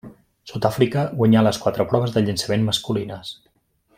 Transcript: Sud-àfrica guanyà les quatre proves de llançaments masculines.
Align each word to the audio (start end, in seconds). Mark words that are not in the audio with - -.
Sud-àfrica 0.51 1.03
guanyà 1.19 1.43
les 1.49 1.59
quatre 1.67 1.87
proves 1.93 2.17
de 2.17 2.25
llançaments 2.25 2.69
masculines. 2.71 3.35